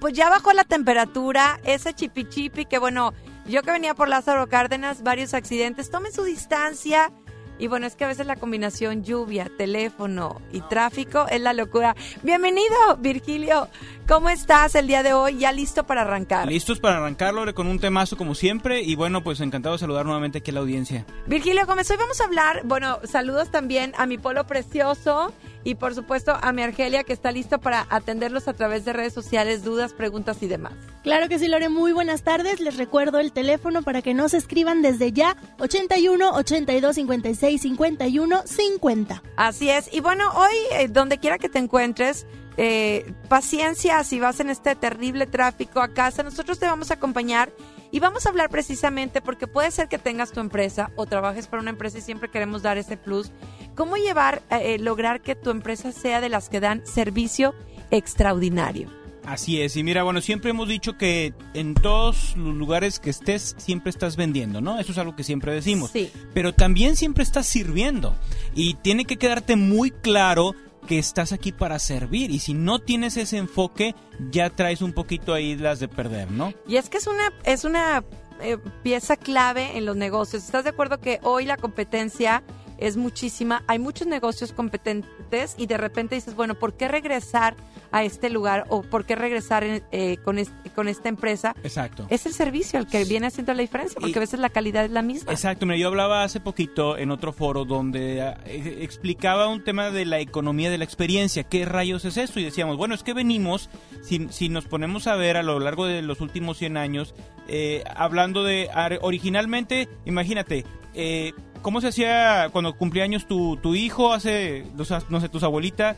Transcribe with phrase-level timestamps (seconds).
[0.00, 3.14] Pues ya bajó la temperatura, ese chipi chipi que bueno,
[3.46, 7.10] yo que venía por Lázaro Cárdenas, varios accidentes, tomen su distancia.
[7.58, 11.96] Y bueno, es que a veces la combinación lluvia, teléfono y tráfico es la locura.
[12.22, 13.68] Bienvenido, Virgilio.
[14.08, 15.36] ¿Cómo estás el día de hoy?
[15.36, 16.48] ¿Ya listo para arrancar?
[16.48, 18.80] Listos para arrancar, Lore, con un temazo como siempre.
[18.80, 21.04] Y bueno, pues encantado de saludar nuevamente aquí a la audiencia.
[21.26, 25.94] Virgilio Gómez, hoy vamos a hablar, bueno, saludos también a mi polo precioso y por
[25.94, 29.92] supuesto a mi Argelia que está listo para atenderlos a través de redes sociales, dudas,
[29.92, 30.72] preguntas y demás.
[31.02, 32.60] Claro que sí, Lore, muy buenas tardes.
[32.60, 39.22] Les recuerdo el teléfono para que nos escriban desde ya 81 82 56 51 50.
[39.36, 39.92] Así es.
[39.92, 42.26] Y bueno, hoy, eh, donde quiera que te encuentres,
[42.60, 46.24] eh, paciencia si vas en este terrible tráfico a casa.
[46.24, 47.52] Nosotros te vamos a acompañar
[47.92, 51.62] y vamos a hablar precisamente porque puede ser que tengas tu empresa o trabajes para
[51.62, 53.30] una empresa y siempre queremos dar ese plus.
[53.76, 57.54] ¿Cómo llevar, eh, lograr que tu empresa sea de las que dan servicio
[57.92, 58.90] extraordinario?
[59.24, 63.54] Así es, y mira, bueno, siempre hemos dicho que en todos los lugares que estés,
[63.58, 64.80] siempre estás vendiendo, ¿no?
[64.80, 65.90] Eso es algo que siempre decimos.
[65.90, 66.10] Sí.
[66.32, 68.16] Pero también siempre estás sirviendo.
[68.54, 70.54] Y tiene que quedarte muy claro
[70.88, 72.30] que estás aquí para servir.
[72.30, 73.94] Y si no tienes ese enfoque,
[74.30, 76.54] ya traes un poquito ahí las de perder, ¿no?
[76.66, 78.02] Y es que es una, es una
[78.40, 80.42] eh, pieza clave en los negocios.
[80.42, 82.42] ¿Estás de acuerdo que hoy la competencia
[82.78, 83.62] es muchísima?
[83.66, 87.56] Hay muchos negocios competentes y de repente dices, bueno, ¿por qué regresar
[87.90, 90.38] a este lugar o por qué regresar en- eh, con,
[90.74, 91.54] con esta empresa?
[91.62, 92.06] Exacto.
[92.10, 94.84] Es el servicio el que viene haciendo la diferencia, porque Y- a veces la calidad
[94.84, 95.32] es la misma.
[95.32, 100.04] Exacto, mira, yo hablaba hace poquito en otro foro donde eh, explicaba un tema de
[100.06, 101.44] la economía de la experiencia.
[101.44, 102.38] ¿Qué rayos es eso?
[102.40, 103.70] Y decíamos, bueno, es que venimos,
[104.02, 107.14] si, si nos ponemos a ver a lo largo de los últimos 100 años,
[107.48, 108.68] eh, hablando de,
[109.00, 114.64] originalmente, imagínate, eh, ¿cómo se hacía cuando cumplía años tu, tu hijo, hace,
[115.08, 115.96] no sé, tus abuelitas?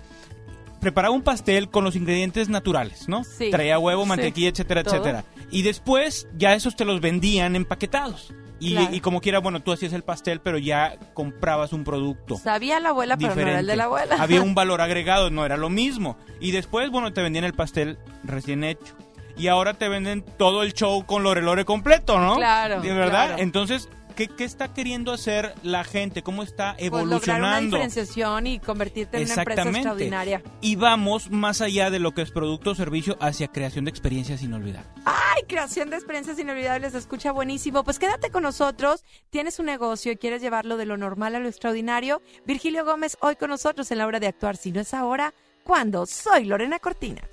[0.80, 3.22] Preparaba un pastel con los ingredientes naturales, ¿no?
[3.24, 3.50] Sí.
[3.50, 4.08] Traía huevo, Sí.
[4.08, 4.94] mantequilla, etcétera, Todo.
[4.96, 5.24] etcétera.
[5.50, 8.32] Y después ya esos te los vendían empaquetados.
[8.60, 8.94] Y, Claro.
[8.94, 12.36] y como quiera, bueno, tú hacías el pastel, pero ya comprabas un producto.
[12.38, 14.16] Sabía la abuela, pero no era el de la abuela.
[14.18, 16.16] Había un valor agregado, no era lo mismo.
[16.40, 18.94] Y después, bueno, te vendían el pastel recién hecho.
[19.36, 22.36] Y ahora te venden todo el show con lore lore completo, ¿no?
[22.36, 23.28] Claro, ¿De verdad?
[23.28, 23.42] claro.
[23.42, 26.22] Entonces, ¿qué, qué está queriendo hacer la gente?
[26.22, 27.76] ¿Cómo está Pues lograr una evolucionando?
[27.76, 30.42] diferenciación y convertirte en una empresa extraordinaria.
[30.60, 34.42] y vamos más allá de lo que es producto o servicio hacia creación de experiencias
[34.42, 34.90] inolvidables.
[35.04, 36.92] ¡Ay, creación de experiencias inolvidables!
[36.92, 37.84] Se escucha buenísimo.
[37.84, 39.04] Pues quédate con nosotros.
[39.30, 42.20] Tienes un negocio y quieres llevarlo de lo normal a lo extraordinario.
[42.44, 44.56] Virgilio Gómez, hoy con nosotros en la hora de actuar.
[44.56, 45.32] Si no es ahora,
[45.64, 46.04] ¿cuándo?
[46.06, 47.29] Soy Lorena Cortinas.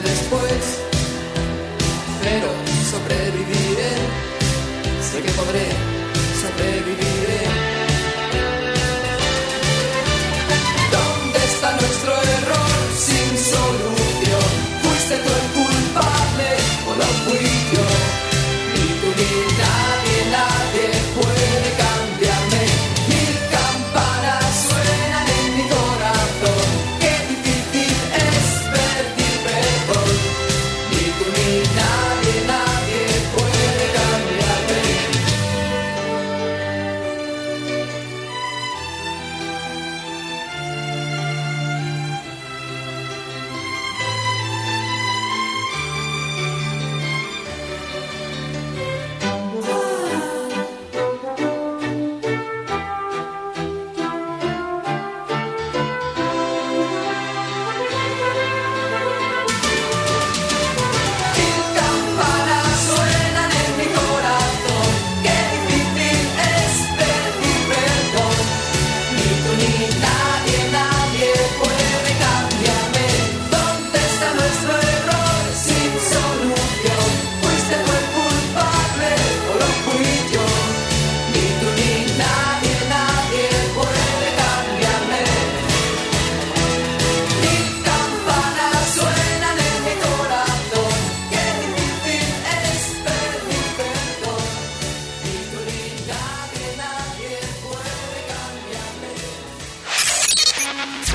[0.00, 0.80] Después,
[2.22, 2.48] pero
[2.90, 3.92] sobreviviré,
[5.00, 5.83] sé que podré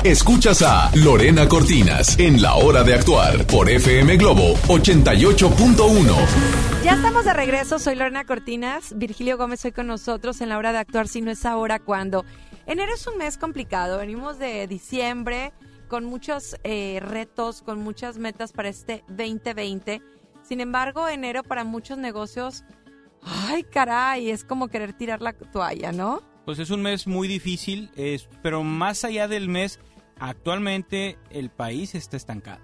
[0.04, 6.14] Escuchas a Lorena Cortinas en La Hora de Actuar por FM Globo 88.1.
[6.82, 10.72] Ya estamos de regreso, soy Lorena Cortinas, Virgilio Gómez hoy con nosotros en la hora
[10.72, 12.24] de actuar, si no es ahora, ¿cuándo?
[12.66, 15.52] Enero es un mes complicado, venimos de diciembre
[15.88, 20.00] con muchos eh, retos, con muchas metas para este 2020.
[20.42, 22.64] Sin embargo, enero para muchos negocios,
[23.22, 26.22] ay caray, es como querer tirar la toalla, ¿no?
[26.46, 29.78] Pues es un mes muy difícil, es- pero más allá del mes,
[30.20, 32.60] actualmente el país está estancado,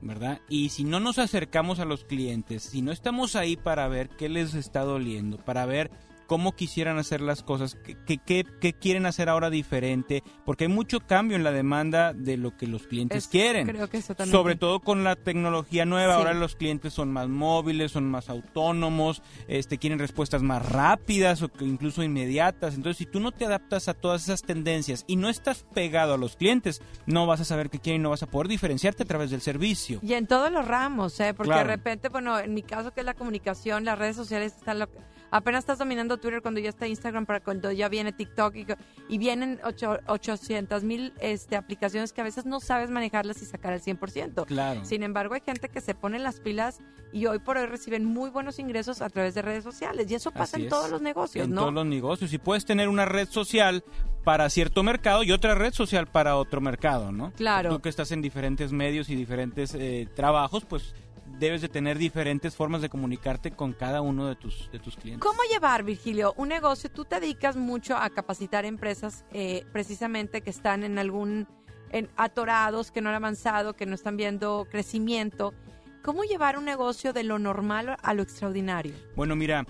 [0.00, 0.40] ¿verdad?
[0.48, 4.28] Y si no nos acercamos a los clientes, si no estamos ahí para ver qué
[4.28, 5.90] les está doliendo, para ver
[6.28, 10.70] cómo quisieran hacer las cosas, qué, qué- qué- qué quieren hacer ahora diferente, porque hay
[10.70, 13.66] mucho cambio en la demanda de lo que los clientes Es- quieren.
[13.66, 14.32] Creo que eso también.
[14.36, 16.18] Sobre todo con la tecnología nueva, Sí.
[16.18, 21.48] ahora los clientes son más móviles, son más autónomos, este, quieren respuestas más rápidas o
[21.48, 22.74] que incluso inmediatas.
[22.74, 26.18] Entonces, si tú no te adaptas a todas esas tendencias y no estás pegado a
[26.18, 29.06] los clientes, no vas a saber qué quieren y no vas a poder diferenciarte a
[29.06, 29.98] través del servicio.
[30.02, 31.32] Y en todos los ramos, ¿eh?
[31.34, 31.68] Porque Claro.
[31.70, 34.88] de repente, bueno, en mi caso que es la comunicación, las redes sociales están lo
[35.30, 38.66] apenas estás dominando Twitter cuando ya está Instagram para cuando ya viene TikTok y,
[39.08, 43.72] y vienen ocho- 800 mil este, aplicaciones que a veces no sabes manejarlas y sacar
[43.72, 44.46] al 100%.
[44.46, 44.84] Claro.
[44.84, 46.80] Sin embargo, hay gente que se pone las pilas
[47.12, 50.10] y hoy por hoy reciben muy buenos ingresos a través de redes sociales.
[50.10, 50.68] Y eso pasa Así en es.
[50.70, 51.62] todos los negocios, en ¿no?
[51.62, 52.32] todos los negocios.
[52.32, 53.84] Y puedes tener una red social
[54.24, 57.32] para cierto mercado y otra red social para otro mercado, ¿no?
[57.32, 57.70] Claro.
[57.70, 60.94] Tú que estás en diferentes medios y diferentes eh, trabajos, pues
[61.38, 65.22] debes de tener diferentes formas de comunicarte con cada uno de tus, de tus clientes.
[65.22, 66.90] ¿Cómo llevar, Virgilio, un negocio?
[66.90, 71.46] Tú te dedicas mucho a capacitar empresas eh, precisamente que están en algún,
[71.90, 75.54] en, atorados, que no han avanzado, que no están viendo crecimiento.
[76.02, 78.94] ¿Cómo llevar un negocio de lo normal a lo extraordinario?
[79.14, 79.66] Bueno, mira,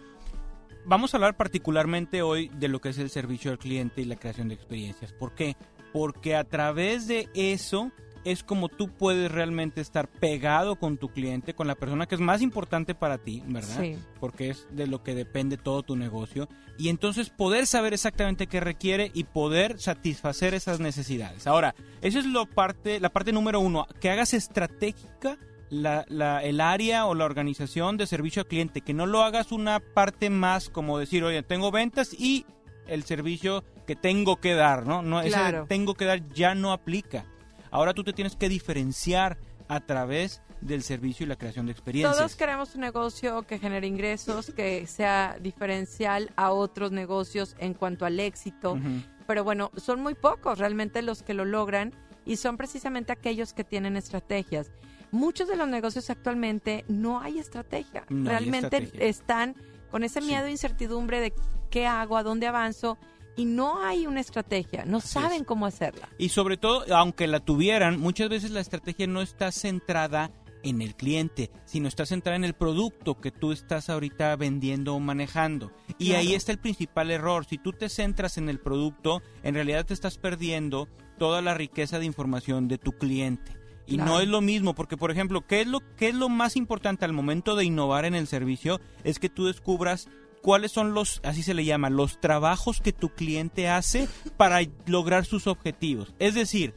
[0.85, 4.17] vamos a hablar particularmente hoy de lo que es el servicio al cliente y la
[4.17, 5.13] creación de experiencias.
[5.13, 5.57] ¿Por qué?
[5.93, 7.93] Porque a través de eso
[8.31, 12.21] es como tú puedes realmente estar pegado con tu cliente, con la persona que es
[12.21, 13.81] más importante para ti, ¿verdad?
[13.81, 13.97] Sí.
[14.21, 16.49] Porque es de lo que depende todo tu negocio.
[16.79, 21.47] Y entonces poder saber exactamente qué requiere y poder satisfacer esas necesidades.
[21.47, 25.39] Ahora, eso es lo parte, la parte número uno, que hagas estratégica
[25.71, 29.53] la, la- el área o la organización de servicio al cliente, que no lo hagas
[29.53, 32.47] una parte más como decir, oye, tengo ventas y
[32.87, 35.03] el servicio que tengo que dar, ¿no?
[35.03, 37.25] no ese tengo que dar ya no aplica.
[37.71, 42.17] Ahora tú te tienes que diferenciar a través del servicio y la creación de experiencias.
[42.17, 48.07] Todos queremos un negocio que genere ingresos, que sea diferencial a otros negocios en cuanto
[48.07, 48.79] al éxito.
[49.27, 51.93] Pero bueno, son muy pocos realmente los que lo logran
[52.25, 54.71] y son precisamente aquellos que tienen estrategias.
[55.11, 58.05] Muchos de los negocios actualmente no hay estrategia.
[58.09, 59.07] No hay realmente estrategia.
[59.09, 59.55] están
[59.91, 60.27] con ese Sí.
[60.27, 61.33] miedo e incertidumbre de
[61.71, 62.99] qué hago, a dónde avanzo
[63.39, 66.09] y no hay una estrategia, no saben cómo hacerla.
[66.19, 70.31] Y sobre todo, aunque la tuvieran, muchas veces la estrategia no está centrada
[70.65, 75.01] en el cliente, sino está centrada en el producto que tú estás ahorita vendiendo o
[75.01, 75.71] manejando.
[75.99, 76.19] Y Claro.
[76.21, 77.45] ahí está el principal error.
[77.47, 82.01] Si tú te centras en el producto, en realidad te estás perdiendo toda la riqueza
[82.01, 83.53] de información de tu cliente.
[83.87, 84.11] Y Claro.
[84.11, 87.05] no es lo mismo, porque por ejemplo, ¿qué es, lo, ¿qué es lo más importante
[87.05, 88.81] al momento de innovar en el servicio?
[89.05, 90.09] Es que tú descubras
[90.43, 95.25] cuáles son los, así se le llama, los trabajos que tu cliente hace para lograr
[95.25, 96.15] sus objetivos.
[96.19, 96.75] Es decir,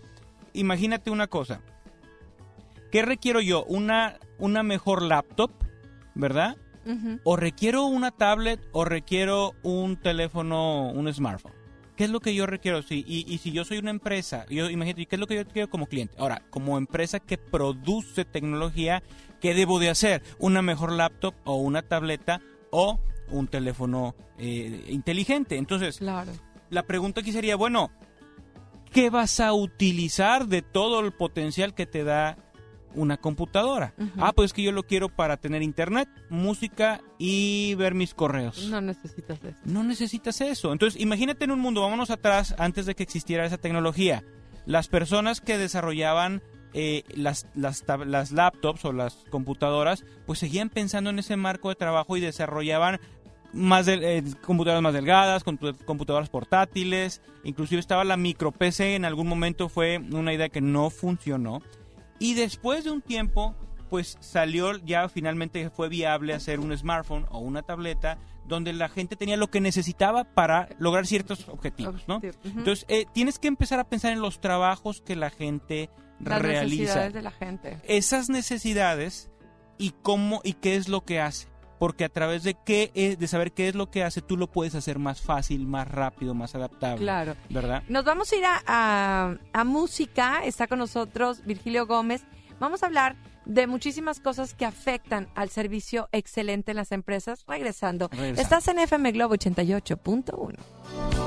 [0.54, 1.62] imagínate una cosa.
[2.92, 3.64] ¿Qué requiero yo?
[3.66, 5.52] Una, una mejor laptop,
[6.14, 6.58] ¿verdad?
[7.24, 11.54] O requiero una tablet o requiero un teléfono, un smartphone.
[11.96, 12.82] ¿Qué es lo que yo requiero?
[12.82, 15.48] Sí, y, y si yo soy una empresa, yo imagínate, ¿qué es lo que yo
[15.48, 16.16] quiero como cliente?
[16.18, 19.04] Ahora, como empresa que produce tecnología,
[19.40, 20.24] ¿qué debo de hacer?
[20.40, 22.42] ¿Una mejor laptop o una tableta
[22.72, 23.00] o
[23.32, 25.58] un teléfono eh, inteligente?
[25.58, 26.32] Entonces, Claro.
[26.70, 27.90] la pregunta aquí sería, bueno,
[28.92, 32.38] ¿qué vas a utilizar de todo el potencial que te da
[32.94, 33.94] una computadora?
[34.18, 38.68] Ah, pues que yo lo quiero para tener internet, música y ver mis correos.
[38.70, 39.58] No necesitas eso.
[39.64, 40.74] No necesitas eso.
[40.74, 44.24] Entonces, imagínate en un mundo, vámonos atrás, antes de que existiera esa tecnología.
[44.66, 46.42] Las personas que desarrollaban
[46.74, 52.16] eh, las, las laptops o las computadoras, pues seguían pensando en ese marco de trabajo
[52.18, 53.00] y desarrollaban
[53.54, 59.28] más eh, computadoras más delgadas, compu- computadoras portátiles, inclusive estaba la micro PC, en algún
[59.28, 61.62] momento fue una idea que no funcionó.
[62.20, 63.56] Y después de un tiempo,
[63.90, 68.18] pues salió ya finalmente fue viable hacer un smartphone o una tableta
[68.48, 72.20] donde la gente tenía lo que necesitaba para lograr ciertos objetivos, ¿no?
[72.24, 75.90] Entonces, eh, tienes que empezar a pensar en los trabajos que la gente
[76.20, 76.82] Las realiza.
[76.84, 77.78] necesidades de la gente.
[77.88, 79.30] Esas necesidades
[79.78, 81.48] y cómo y qué es lo que hace.
[81.82, 84.46] Porque a través de qué es, de saber qué es lo que hace, tú lo
[84.46, 87.02] puedes hacer más fácil, más rápido, más adaptable.
[87.02, 87.36] Claro.
[87.50, 87.82] ¿Verdad?
[87.90, 90.46] Nos vamos a ir a, a- a música.
[90.46, 92.22] Está con nosotros Virgilio Gómez.
[92.60, 97.44] Vamos a hablar de muchísimas cosas que afectan al servicio excelente en las empresas.
[97.48, 98.10] Regresando.
[98.10, 98.42] Regresando.
[98.44, 101.21] Estás en FM Globo 88.1.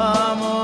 [0.00, 0.59] amor.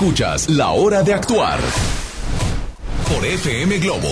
[0.00, 1.60] Escuchas La Hora de Actuar
[3.06, 4.08] por FM Globo.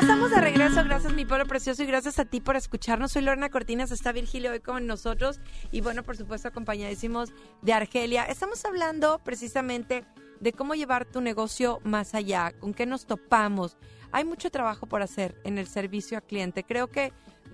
[0.00, 3.12] Estamos de regreso, gracias mi pueblo precioso y gracias a ti por escucharnos.
[3.12, 5.38] Soy Lorena Cortinas, está Virgilio hoy con nosotros
[5.70, 7.28] y bueno, por supuesto acompañadísimos
[7.60, 8.24] de Argelia.
[8.24, 10.06] Estamos hablando precisamente
[10.40, 13.76] de cómo llevar tu negocio más allá, con qué nos topamos.
[14.12, 16.62] Hay mucho trabajo por hacer en el servicio al cliente.
[16.64, 17.12] Creo que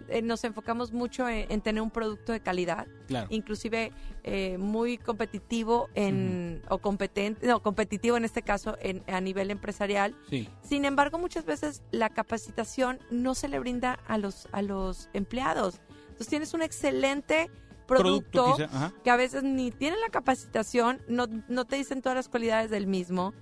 [0.08, 3.26] eh, nos enfocamos mucho en, en tener un producto de calidad, Claro.
[3.30, 3.92] inclusive
[4.24, 10.14] eh, muy competitivo en o competente, no, competitivo en este caso en, a nivel empresarial.
[10.30, 10.48] Sí.
[10.62, 15.80] Sin embargo, muchas veces la capacitación no se le brinda a los a los empleados.
[16.08, 17.50] Entonces tienes un excelente
[17.86, 22.28] producto, Producto, que a veces ni tienen la capacitación, no, no te dicen todas las
[22.28, 23.32] cualidades del mismo.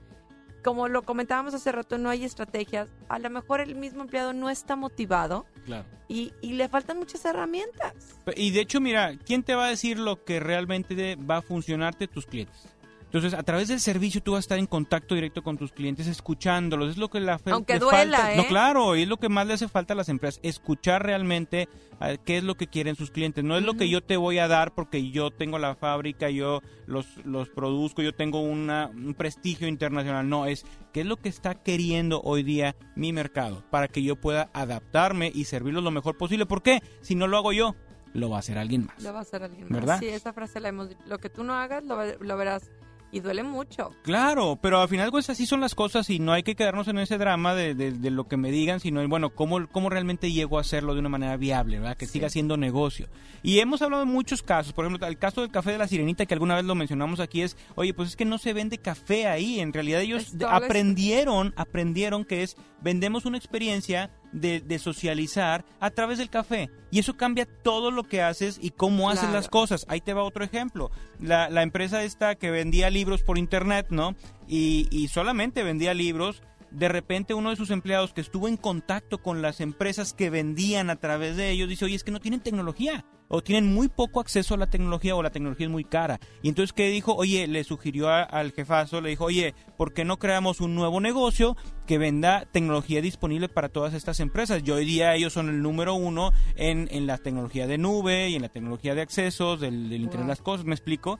[0.65, 2.89] Como lo comentábamos hace rato, no hay estrategias.
[3.09, 5.85] A lo mejor el mismo empleado no está motivado Claro.
[6.09, 7.95] y, y le faltan muchas herramientas.
[8.37, 12.09] Y de hecho, mira, ¿quién te va a decir lo que realmente va a funcionarte?
[12.09, 12.69] Tus clientes.
[13.16, 16.06] Entonces, a través del servicio tú vas a estar en contacto directo con tus clientes,
[16.06, 16.90] escuchándolos.
[16.90, 18.35] Es lo que la Aunque duela, falta.
[18.35, 18.37] ¿eh?
[18.37, 21.68] No, claro, y es lo que más le hace falta a las empresas, escuchar realmente
[22.00, 23.42] eh, qué es lo que quieren sus clientes.
[23.42, 26.61] No es lo que yo te voy a dar porque yo tengo la fábrica, yo
[26.87, 30.28] los, los produzco, yo tengo una, un prestigio internacional.
[30.28, 34.16] No, es qué es lo que está queriendo hoy día mi mercado para que yo
[34.16, 36.46] pueda adaptarme y servirlos lo mejor posible.
[36.46, 36.82] ¿Por qué?
[37.00, 37.75] Si no lo hago yo,
[38.16, 39.02] lo va a hacer alguien más.
[39.02, 39.72] Lo va a hacer alguien más.
[39.72, 39.98] ¿Verdad?
[39.98, 42.70] Sí, esa frase la hemos Lo que tú no hagas, lo, lo verás.
[43.12, 43.92] Y duele mucho.
[44.03, 46.99] Claro, pero al final pues así son las cosas y no hay que quedarnos en
[46.99, 50.59] ese drama de, de- de lo que me digan, sino bueno, cómo, cómo realmente llego
[50.59, 51.97] a hacerlo de una manera viable, ¿verdad?
[51.97, 53.09] Que siga siendo negocio.
[53.42, 56.27] Y hemos hablado de muchos casos, por ejemplo, el caso del café de la sirenita
[56.27, 59.29] que alguna vez lo mencionamos aquí es, oye, pues es que no se vende café
[59.29, 65.90] ahí, en realidad ellos aprendieron, aprendieron que es, vendemos una experiencia de, de socializar a
[65.90, 66.70] través del café.
[66.90, 69.85] Y eso cambia todo lo que haces y cómo haces las cosas.
[69.88, 70.90] Ahí te va otro ejemplo.
[71.20, 74.14] La, la empresa esta que vendía libros por internet, ¿no?
[74.46, 76.42] Y, y solamente vendía libros.
[76.70, 80.90] De repente uno de sus empleados que estuvo en contacto con las empresas que vendían
[80.90, 83.05] a través de ellos dice, oye, es que no tienen tecnología.
[83.29, 86.20] O tienen muy poco acceso a la tecnología o la tecnología es muy cara.
[86.42, 87.12] Y entonces, ¿qué dijo?
[87.16, 91.00] Oye, le sugirió a- al jefazo, le dijo, oye, ¿por qué no creamos un nuevo
[91.00, 91.57] negocio
[91.88, 94.62] que venda tecnología disponible para todas estas empresas?
[94.64, 98.37] Y hoy día ellos son el número uno en, en la tecnología de nube y
[98.37, 100.29] en la tecnología de accesos, del, del Internet de Wow.
[100.29, 101.18] las cosas, ¿me explico?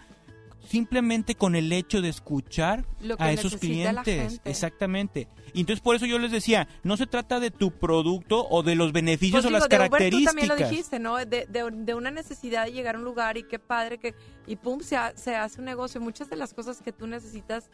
[0.68, 4.40] Simplemente con el hecho de escuchar Lo que a esos clientes.
[4.44, 5.29] Exactamente.
[5.55, 8.74] Y entonces por eso yo les decía, no se trata de tu producto o de
[8.74, 10.35] los beneficios Pues o digo, las de Uber características.
[10.35, 11.16] tú también lo dijiste, ¿no?
[11.16, 14.14] De, de- de una necesidad de llegar a un lugar y qué padre que...
[14.46, 16.00] Y pum, se, ha- se hace un negocio.
[16.00, 17.70] Muchas de las cosas que tú necesitas,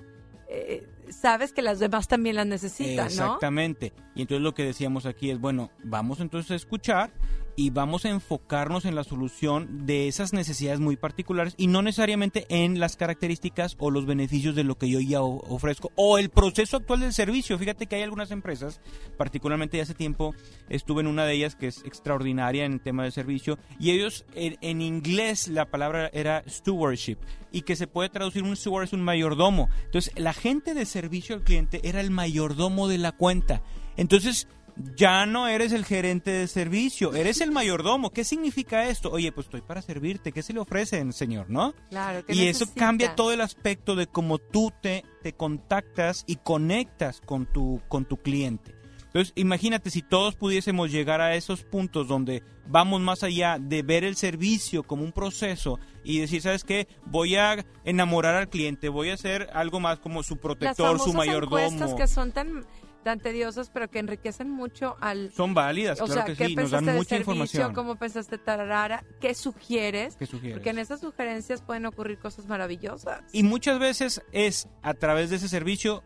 [0.48, 3.24] eh, sabes que las demás también las necesitan, ¿no?
[3.24, 3.92] Exactamente.
[4.14, 7.10] Y entonces lo que decíamos aquí es, bueno, vamos entonces a escuchar
[7.56, 12.46] y vamos a enfocarnos en la solución de esas necesidades muy particulares y no necesariamente
[12.48, 16.78] en las características o los beneficios de lo que yo ya ofrezco o el proceso
[16.78, 17.58] actual del servicio.
[17.58, 18.80] Fíjate que hay algunas empresas,
[19.16, 20.34] particularmente hace tiempo
[20.68, 24.56] estuve en una de ellas que es extraordinaria en tema de servicio y ellos en,
[24.60, 27.18] en inglés la palabra era stewardship
[27.52, 29.68] y que se puede traducir un steward es un mayordomo.
[29.84, 33.62] Entonces la gente de servicio al cliente era el mayordomo de la cuenta.
[33.96, 34.48] Entonces
[34.96, 38.10] ya no eres el gerente de servicio, eres el mayordomo.
[38.10, 39.10] ¿Qué significa esto?
[39.10, 40.32] Oye, pues estoy para servirte.
[40.32, 41.74] ¿Qué se le ofrece, señor, no?
[41.90, 46.36] Claro, ¿qué Y eso cambia todo el aspecto de cómo tú te, te contactas y
[46.36, 48.74] conectas con tu, con tu cliente.
[49.12, 54.04] Entonces, imagínate si todos pudiésemos llegar a esos puntos donde vamos más allá de ver
[54.04, 56.88] el servicio como un proceso y decir, ¿sabes qué?
[57.04, 61.12] Voy a enamorar al cliente, voy a hacer algo más como su Las protector, su
[61.12, 61.96] famosas encuestas mayordomo.
[61.96, 62.64] que son tan,
[63.02, 65.32] tan tediosas, pero que enriquecen mucho al...
[65.32, 67.32] Son válidas, O claro sea, que ¿qué sí, nos dan de mucha servicio?
[67.32, 67.74] información.
[67.74, 69.04] ¿Cómo pensaste tararara?
[69.20, 70.16] ¿Qué sugieres?
[70.16, 70.58] ¿Qué sugieres?
[70.58, 73.22] Porque en esas sugerencias pueden ocurrir cosas maravillosas.
[73.32, 76.02] Y muchas veces es a través de ese servicio,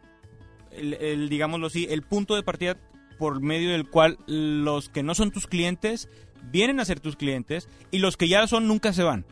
[0.70, 2.76] el, el, digámoslo así, el punto de partida
[3.18, 6.08] por medio del cual los que no son tus clientes
[6.50, 9.24] vienen a ser tus clientes y los que ya son nunca se van.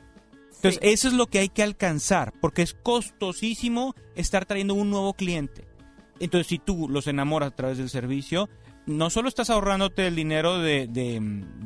[0.57, 0.88] Entonces, Sí.
[0.94, 5.66] eso es lo que hay que alcanzar, porque es costosísimo estar trayendo un nuevo cliente.
[6.20, 8.48] Entonces, si tú los enamoras a través del servicio,
[8.87, 11.18] no solo estás ahorrándote el dinero de, de-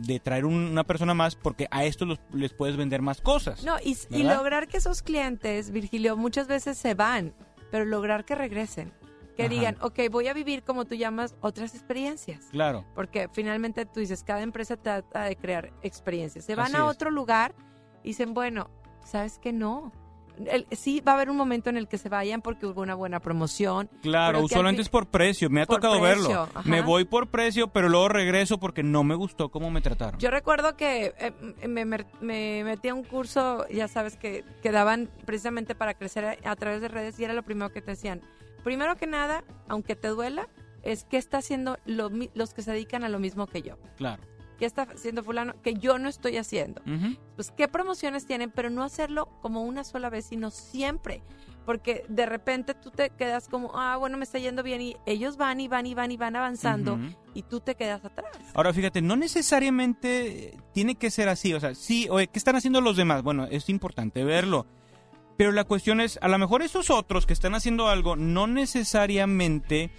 [0.02, 3.64] de traer un- una persona más, porque a estos los- les puedes vender más cosas.
[3.64, 7.34] No, y, lograr que esos clientes, Virgilio, muchas veces se van,
[7.70, 8.92] pero lograr que regresen.
[9.36, 9.50] Que Ajá.
[9.54, 12.46] digan, ok, voy a vivir, como tú llamas, otras experiencias.
[12.50, 12.84] Claro.
[12.94, 16.44] Porque finalmente tú dices, cada empresa trata de crear experiencias.
[16.44, 16.90] Se van Así a es.
[16.90, 17.54] otro lugar
[18.02, 18.68] y dicen, bueno,
[19.04, 19.92] ¿sabes que no?
[20.46, 22.94] El- sí va a haber un momento en el que se vayan porque hubo una
[22.94, 23.88] buena promoción.
[24.02, 26.48] Claro, usualmente es por precio, me ha tocado precio, verlo.
[26.54, 26.62] ajá.
[26.68, 30.18] Me voy por precio, pero luego regreso porque no me gustó cómo me trataron.
[30.20, 31.32] Yo recuerdo que eh,
[31.68, 36.24] me, me- me metí a un curso, ya sabes, que, que daban precisamente para crecer
[36.24, 38.20] a, a través de redes y era lo primero que te decían.
[38.64, 40.48] Primero que nada, aunque te duela,
[40.82, 43.76] es que está haciendo lo los que se dedican a lo mismo que yo.
[43.96, 44.22] Claro.
[44.58, 45.54] ¿Qué está haciendo fulano?
[45.62, 46.82] Que yo no estoy haciendo.
[47.36, 51.22] Pues qué promociones tienen, pero no hacerlo como una sola vez, sino siempre.
[51.64, 55.36] Porque de repente tú te quedas como, ah, bueno, me está yendo bien y ellos
[55.36, 56.98] van y van y van y van avanzando
[57.34, 58.30] y tú te quedas atrás.
[58.54, 62.80] Ahora fíjate, no necesariamente tiene que ser así, o sea, sí, oye, ¿qué están haciendo
[62.80, 63.22] los demás?
[63.22, 64.66] Bueno, es importante verlo.
[65.36, 69.92] Pero la cuestión es, a lo mejor esos otros que están haciendo algo no necesariamente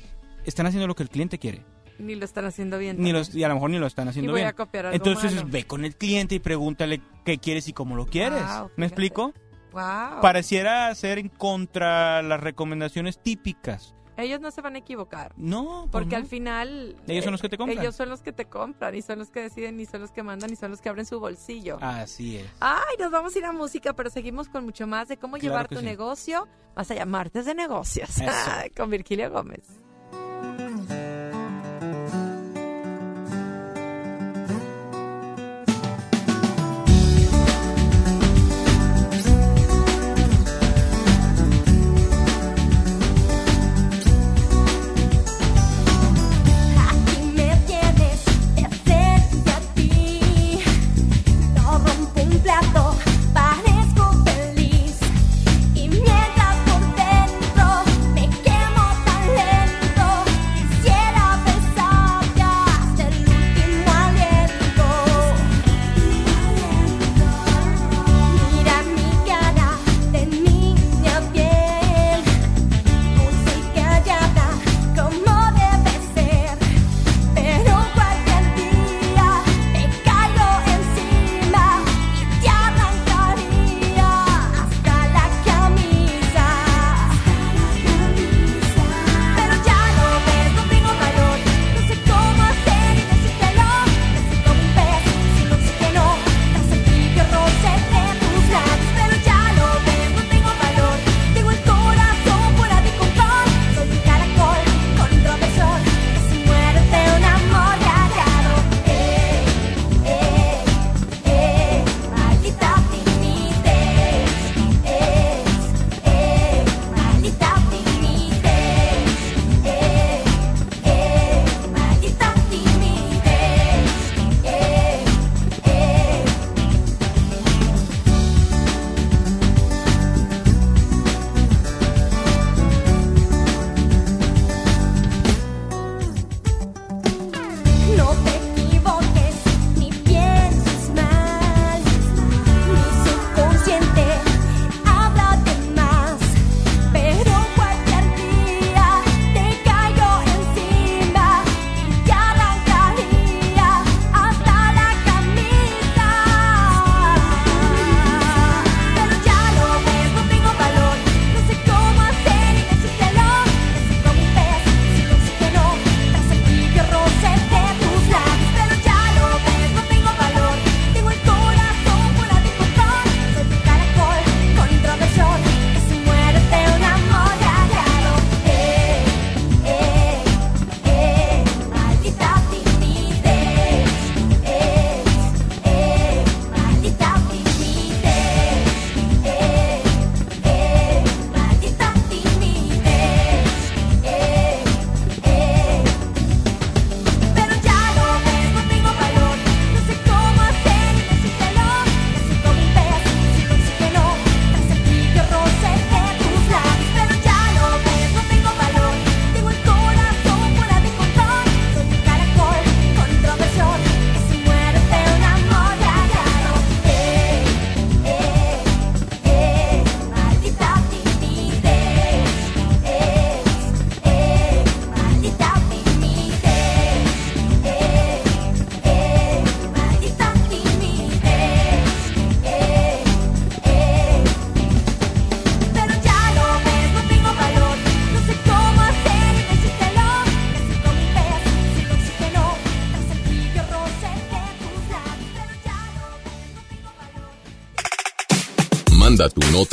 [0.44, 1.64] están haciendo lo que el cliente quiere.
[2.00, 2.98] Ni lo están haciendo bien.
[3.00, 4.48] Ni los, y a lo mejor ni lo están haciendo Y voy bien.
[4.48, 5.48] a copiar algo Entonces malo.
[5.52, 8.42] ve con el cliente y pregúntale qué quieres y cómo lo quieres.
[8.42, 9.34] Wow, ¿Me explico?
[9.74, 10.22] Wow.
[10.22, 13.94] Pareciera ser en contra las recomendaciones típicas.
[14.18, 15.32] Ellos no se van a equivocar.
[15.38, 16.18] No, pues Porque no.
[16.18, 16.98] al final...
[17.08, 17.80] Ellos son eh, los que te compran.
[17.80, 20.24] Ellos son los que te compran y son los que deciden y son los que
[20.24, 21.78] mandan y son los que abren su bolsillo.
[21.80, 22.46] Así es.
[22.60, 25.44] Ay, nos vamos a ir a música, pero seguimos con mucho más de cómo Claro
[25.54, 25.86] llevar tu sí.
[25.86, 28.10] negocio más allá, martes de negocios,
[28.76, 29.62] con Virgilio Gómez.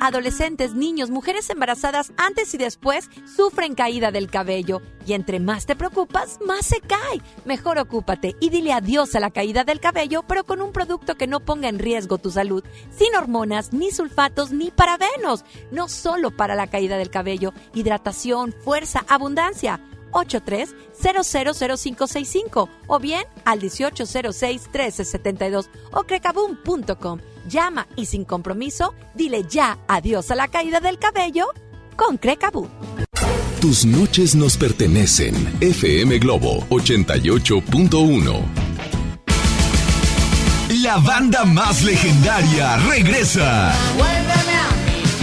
[0.00, 4.82] adolescentes, niños, mujeres embarazadas antes y después sufren caída del cabello.
[5.06, 7.22] Y entre más te preocupas, más se cae.
[7.44, 11.26] Mejor ocúpate y dile adiós a la caída del cabello, pero con un producto que
[11.26, 12.64] no ponga en riesgo tu salud.
[12.90, 15.44] Sin hormonas, ni sulfatos, ni parabenos.
[15.70, 19.80] No solo para la caída del cabello, hidratación, fuerza, abundancia.
[20.12, 27.20] 83-000565 o bien al 1806-1372 o crecaboom.com.
[27.48, 31.48] Llama y sin compromiso, dile ya adiós a la caída del cabello
[31.96, 32.68] con Crecaboom.
[33.60, 35.34] Tus noches nos pertenecen.
[35.60, 38.68] FM Globo 88.1.
[40.82, 43.72] La banda más legendaria regresa.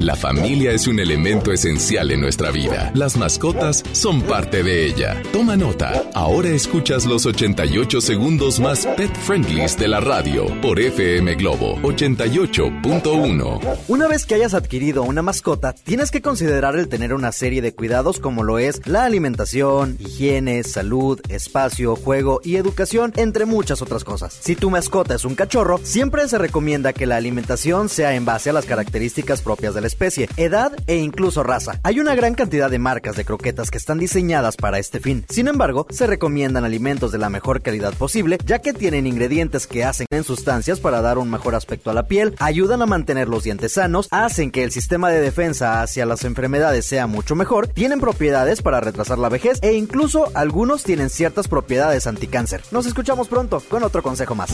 [0.00, 2.92] La familia es un elemento esencial en nuestra vida.
[2.94, 5.20] Las mascotas son parte de ella.
[5.32, 6.04] Toma nota.
[6.14, 13.78] Ahora escuchas los 88 segundos más pet friendlies de la radio por FM Globo 88.1.
[13.88, 17.74] Una vez que hayas adquirido una mascota, tienes que considerar el tener una serie de
[17.74, 24.04] cuidados como lo es la alimentación, higiene, salud, espacio, juego y educación, entre muchas otras
[24.04, 24.38] cosas.
[24.40, 28.50] Si tu mascota es un cachorro, siempre se recomienda que la alimentación sea en base
[28.50, 31.80] a las características propias de especie, edad e incluso raza.
[31.82, 35.24] Hay una gran cantidad de marcas de croquetas que están diseñadas para este fin.
[35.28, 39.84] Sin embargo, se recomiendan alimentos de la mejor calidad posible, ya que tienen ingredientes que
[39.84, 43.44] hacen en sustancias para dar un mejor aspecto a la piel, ayudan a mantener los
[43.44, 48.00] dientes sanos, hacen que el sistema de defensa hacia las enfermedades sea mucho mejor, tienen
[48.00, 52.62] propiedades para retrasar la vejez e incluso algunos tienen ciertas propiedades anticáncer.
[52.70, 54.50] Nos escuchamos pronto con otro consejo más.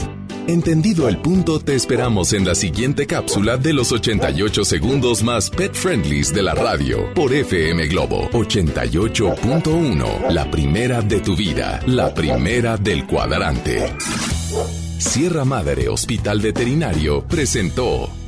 [0.47, 5.75] Entendido el punto, te esperamos en la siguiente cápsula de los 88 segundos más pet
[5.75, 10.31] friendlies de la radio por FM Globo 88.1.
[10.31, 13.95] La primera de tu vida, la primera del cuadrante.
[14.99, 18.24] Sierra Madre Hospital Veterinario presentó.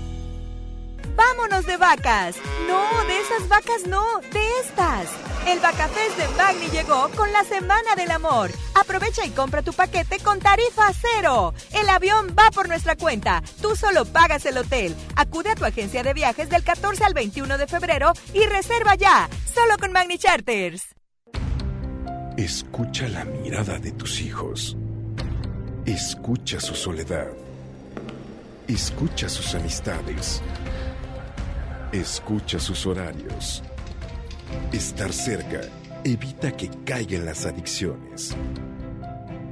[1.17, 2.37] ¡Vámonos de vacas!
[2.69, 5.09] No, de esas vacas no, de estas.
[5.47, 8.51] El Vacafest de Magni llegó con la Semana del Amor.
[8.75, 11.55] Aprovecha y compra tu paquete con tarifa cero.
[11.73, 13.43] El avión va por nuestra cuenta.
[13.63, 14.95] Tú solo pagas el hotel.
[15.15, 19.29] Acude a tu agencia de viajes del 14 al 21 de febrero y reserva ya.
[19.55, 20.83] Solo con Magni Charters.
[22.37, 24.77] Escucha la mirada de tus hijos.
[25.87, 27.29] Escucha su soledad.
[28.67, 30.43] Escucha sus amistades.
[31.93, 33.63] Escucha sus horarios.
[34.73, 35.61] Estar cerca
[36.03, 38.37] evita que caigan las adicciones.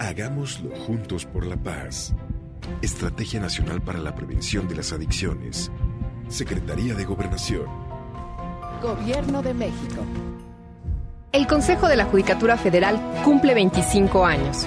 [0.00, 2.12] Hagámoslo juntos por la paz.
[2.82, 5.70] Estrategia Nacional para la Prevención de las Adicciones.
[6.28, 7.66] Secretaría de Gobernación.
[8.82, 10.04] Gobierno de México.
[11.30, 14.66] El Consejo de la Judicatura Federal cumple 25 años.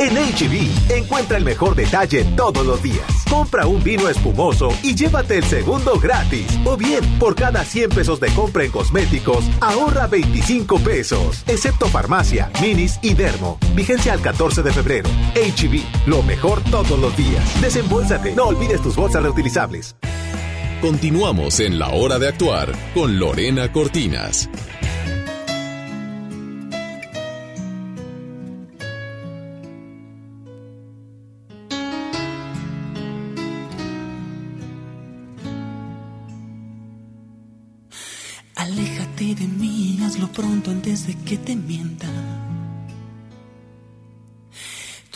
[0.00, 3.02] En HB, encuentra el mejor detalle todos los días.
[3.28, 6.46] Compra un vino espumoso y llévate el segundo gratis.
[6.64, 11.42] O bien, por cada 100 pesos de compra en cosméticos, ahorra 25 pesos.
[11.48, 13.58] Excepto farmacia, minis y dermo.
[13.74, 15.10] Vigencia al 14 de febrero.
[15.34, 17.60] HB, lo mejor todos los días.
[17.60, 19.96] Desembolsate, no olvides tus bolsas reutilizables.
[20.80, 24.48] Continuamos en la hora de actuar con Lorena Cortinas.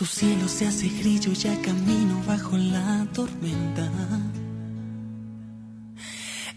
[0.03, 3.89] Tu cielo se hace grillo, ya camino bajo la tormenta.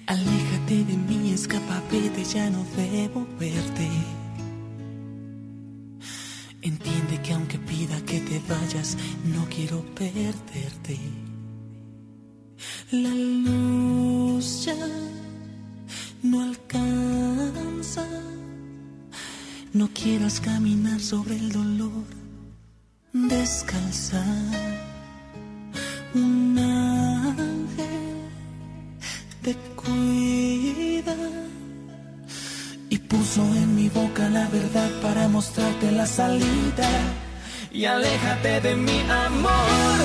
[0.09, 3.89] Aléjate de mí, escapa, vete, ya no debo verte.
[6.61, 8.97] Entiende que aunque pida que te vayas,
[9.33, 10.99] no quiero perderte.
[12.91, 14.89] La luz ya
[16.25, 18.09] no alcanza.
[19.73, 22.26] No quieras caminar sobre el dolor
[23.25, 24.23] descalza.
[26.15, 28.17] Un ángel
[29.43, 31.17] te cuida
[32.89, 36.91] y puso en mi boca la verdad para mostrarte la salida.
[37.73, 39.99] Y aléjate de mi amor.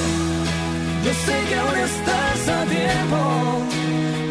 [1.06, 3.20] Yo sé que aún estás a tiempo.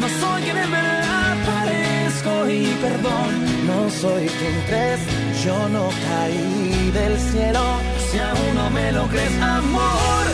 [0.01, 3.31] No soy quien en verdad parezco y perdón.
[3.67, 5.01] No soy quien crees,
[5.45, 8.00] yo no caí del cielo.
[8.11, 10.27] Si aún no me lo crees, amor,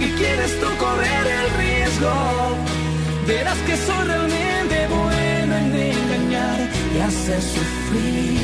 [0.00, 2.12] y quieres tú correr el riesgo,
[3.26, 6.60] verás que soy realmente bueno en engañar
[6.94, 8.38] y hacer sufrir.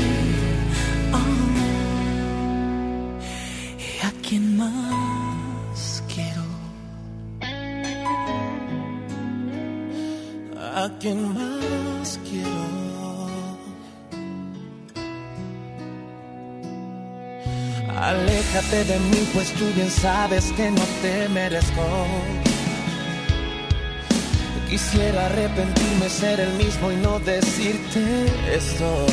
[1.11, 1.39] Oh.
[3.79, 6.45] ¿Y a quién más quiero?
[10.75, 12.78] ¿A quién más quiero?
[18.01, 21.83] Aléjate de mí, pues tú bien sabes que no te merezco.
[24.69, 29.05] Quisiera arrepentirme, ser el mismo y no decirte esto.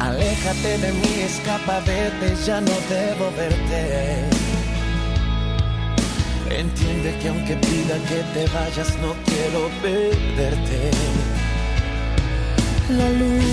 [0.00, 4.24] Aléjate de mí, escapa, vete, ya no debo verte.
[6.50, 10.90] Entiende que aunque pida que te vayas, no quiero perderte.
[12.90, 13.49] La luz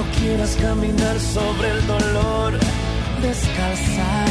[0.00, 2.58] No quieras caminar sobre el dolor
[3.20, 4.24] descalza.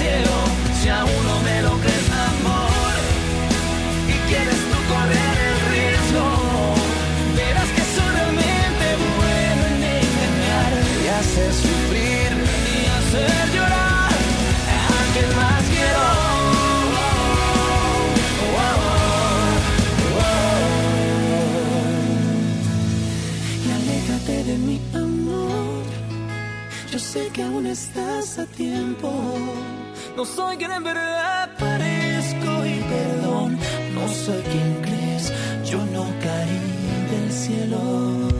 [0.00, 2.96] Si aún no me lo crees, amor,
[4.08, 6.26] y quieres tú correr el riesgo,
[7.36, 8.86] verás que soy realmente
[9.18, 10.72] bueno en engañar
[11.04, 12.30] y hacer sufrir
[12.72, 14.12] y hacer llorar
[14.74, 16.06] a quien más quiero.
[23.66, 25.84] Y aléjate de mi amor.
[26.90, 29.10] Yo sé que aún estás a tiempo.
[30.20, 33.58] No soy quien en verdad parezco y perdón.
[33.94, 35.32] No soy quien crees.
[35.64, 36.60] Yo no caí
[37.10, 38.39] del cielo.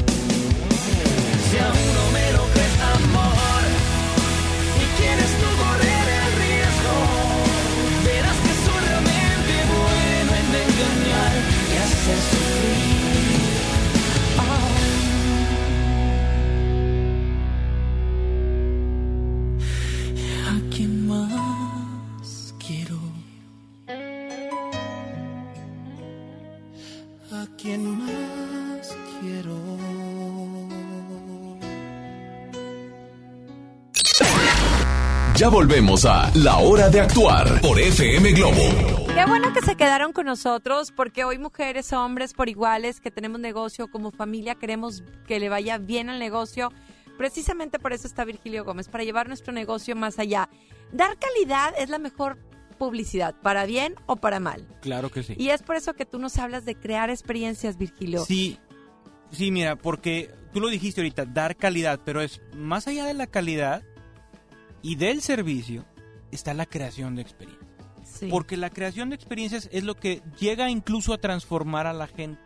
[35.41, 38.61] Ya volvemos a La Hora de Actuar por FM Globo.
[39.07, 43.41] Qué bueno que se quedaron con nosotros porque hoy mujeres, hombres por iguales que tenemos
[43.41, 46.70] negocio como familia queremos que le vaya bien al negocio.
[47.16, 50.51] Precisamente por eso está Virgilio Gómez, para llevar nuestro negocio más allá.
[50.93, 52.36] Dar calidad es la mejor
[52.76, 54.68] publicidad, para bien o para mal.
[54.82, 55.36] Claro que sí.
[55.38, 58.26] Y es por eso que tú nos hablas de crear experiencias, Virgilio.
[58.26, 58.59] Sí,
[59.30, 63.26] sí, mira, porque tú lo dijiste ahorita, dar calidad, pero es más allá de la
[63.26, 63.82] calidad
[64.83, 65.85] y del servicio,
[66.31, 67.66] está la creación de experiencias.
[68.05, 68.28] Sí.
[68.31, 72.41] Porque la creación de experiencias es lo que llega incluso a transformar a la gente.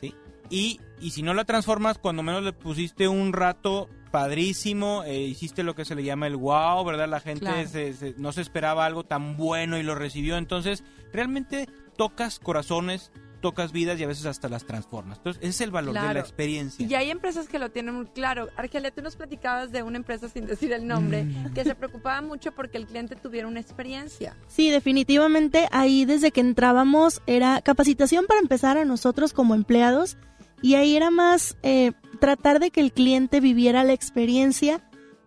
[0.00, 0.14] ¿sí?
[0.50, 5.62] Y, y si no la transformas, cuando menos le pusiste un rato padrísimo, eh, hiciste
[5.64, 7.08] lo que se le llama el wow, ¿verdad?
[7.08, 7.68] La gente Claro.
[7.68, 10.36] se- se- no se esperaba algo tan bueno y lo recibió.
[10.36, 13.10] Entonces, realmente tocas corazones,
[13.44, 15.18] tocas vidas y a veces hasta las transformas.
[15.18, 16.14] Entonces, ese es el valor de Claro.
[16.14, 16.86] la experiencia.
[16.86, 18.48] Y hay empresas que lo tienen muy claro.
[18.56, 21.52] Argelia, tú nos platicabas de una empresa sin decir el nombre Mm.
[21.52, 24.34] que se preocupaba mucho porque el cliente tuviera una experiencia.
[24.46, 30.16] Sí, definitivamente ahí desde que entrábamos era capacitación para empezar a nosotros como empleados
[30.62, 34.80] y ahí era más eh, tratar de que el cliente viviera la experiencia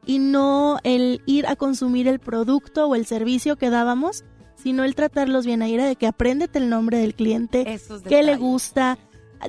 [0.08, 4.24] y no el ir a consumir el producto o el servicio que dábamos,
[4.62, 5.62] sino el tratarlos bien.
[5.62, 8.98] Ahí era de que apréndete el nombre del cliente, qué le gusta,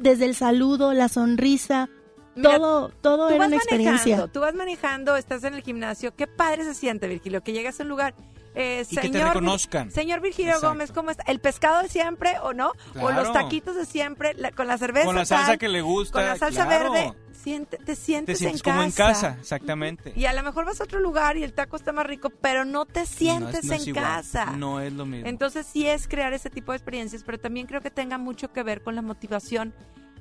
[0.01, 1.89] desde el saludo, la sonrisa,
[2.35, 4.17] Mira, todo, todo era vas una experiencia.
[4.17, 6.15] manejando, tú vas manejando, estás en el gimnasio.
[6.15, 8.15] Qué padre se siente, Virgilio, que llegas a un lugar.
[8.59, 9.91] Eh, Y que te señor reconozcan.
[9.91, 10.69] Señor Virgilio Exacto.
[10.69, 11.23] Gómez, ¿cómo está?
[11.31, 12.73] ¿El pescado de siempre o no?
[13.01, 14.35] ¿O los taquitos de siempre?
[14.35, 16.93] la- con la cerveza Con la salsa que le gusta, Con la salsa claro.
[16.93, 17.15] verde.
[17.33, 18.87] siente- te Te sientes, sientes en como casa.
[18.87, 20.13] en casa, exactamente.
[20.17, 22.65] Y a lo mejor vas a otro lugar y el taco está más rico, pero
[22.65, 24.47] no te sientes No es- no es en casa.
[24.57, 25.29] No es lo mismo.
[25.29, 28.63] Entonces sí es crear ese tipo de experiencias, pero también creo que tenga mucho que
[28.65, 29.73] ver con la motivación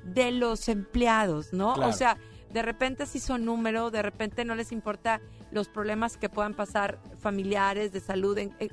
[0.04, 1.74] de los empleados, ¿no?
[1.74, 1.90] Claro.
[1.90, 2.16] O sea,
[2.52, 5.20] de repente sí son número, de repente no les importa
[5.50, 8.36] los problemas que puedan pasar familiares, de salud.
[8.38, 8.68] en- eh,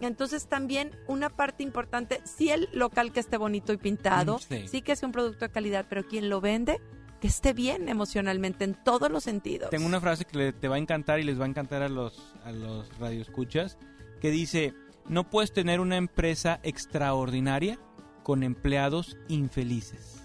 [0.00, 4.68] Entonces también una parte importante, sí el local que esté bonito y pintado, Mm, sí.
[4.68, 6.80] sí que sea un producto de calidad, pero quien lo vende,
[7.20, 9.70] que esté bien emocionalmente en todos los sentidos.
[9.70, 11.88] Tengo una frase que le- te va a encantar y les va a encantar a
[11.88, 13.78] los, a los radioescuchas,
[14.20, 14.74] que dice,
[15.08, 17.78] no puedes tener una empresa extraordinaria
[18.22, 20.22] con empleados infelices.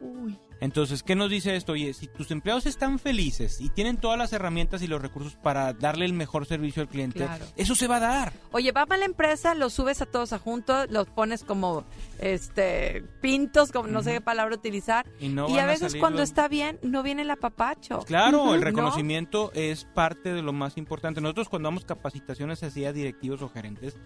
[0.00, 0.38] Uy.
[0.62, 1.72] Entonces, ¿qué nos dice esto?
[1.72, 5.72] Oye, si tus empleados están felices y tienen todas las herramientas y los recursos para
[5.72, 7.44] darle el mejor servicio al cliente, Claro.
[7.56, 8.32] eso se va a dar.
[8.52, 11.84] Oye, va a la empresa, los subes a todos a juntos, los pones como
[12.20, 15.04] este pintos, como no sé qué palabra utilizar.
[15.18, 17.98] Y no y a veces cuando los- está bien, no viene el apapacho.
[18.06, 18.64] Claro, el ¿No?
[18.66, 21.20] reconocimiento es parte de lo más importante.
[21.20, 23.96] Nosotros cuando damos capacitaciones así a directivos o gerentes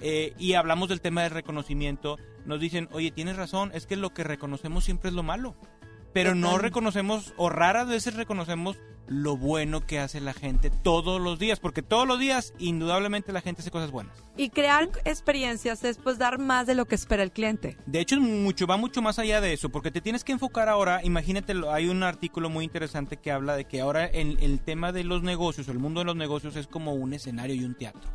[0.00, 4.12] eh, y hablamos del tema del reconocimiento, nos dicen, oye, tienes razón, es que lo
[4.12, 5.54] que reconocemos siempre es lo malo.
[6.12, 11.38] Pero no reconocemos, o raras veces reconocemos lo bueno que hace la gente todos los
[11.38, 14.16] días, porque todos los días indudablemente la gente hace cosas buenas.
[14.36, 17.76] Y crear experiencias es pues dar más de lo que espera el cliente.
[17.86, 21.00] De hecho, mucho, va mucho más allá de eso, porque te tienes que enfocar ahora,
[21.04, 25.04] imagínate, hay un artículo muy interesante que habla de que ahora el, el tema de
[25.04, 28.10] los negocios, el mundo de los negocios es como un escenario y un teatro,